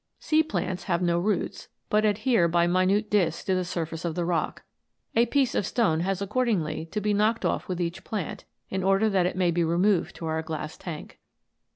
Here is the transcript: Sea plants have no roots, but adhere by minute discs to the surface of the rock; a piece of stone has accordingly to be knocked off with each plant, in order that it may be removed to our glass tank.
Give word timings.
Sea 0.17 0.41
plants 0.41 0.85
have 0.85 1.03
no 1.03 1.19
roots, 1.19 1.67
but 1.87 2.05
adhere 2.05 2.47
by 2.47 2.65
minute 2.65 3.07
discs 3.11 3.43
to 3.43 3.53
the 3.53 3.63
surface 3.63 4.03
of 4.03 4.15
the 4.15 4.25
rock; 4.25 4.63
a 5.15 5.27
piece 5.27 5.53
of 5.53 5.63
stone 5.63 5.99
has 5.99 6.23
accordingly 6.23 6.87
to 6.87 6.99
be 6.99 7.13
knocked 7.13 7.45
off 7.45 7.67
with 7.67 7.79
each 7.79 8.03
plant, 8.03 8.43
in 8.67 8.81
order 8.81 9.11
that 9.11 9.27
it 9.27 9.37
may 9.37 9.51
be 9.51 9.63
removed 9.63 10.15
to 10.15 10.25
our 10.25 10.41
glass 10.41 10.75
tank. 10.75 11.19